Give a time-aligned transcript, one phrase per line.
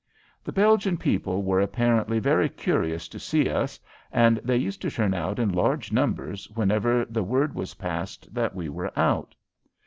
[0.43, 3.79] The Belgian people were apparently very curious to see us,
[4.11, 8.55] and they used to turn out in large numbers whenever the word was passed that
[8.55, 9.35] we were out.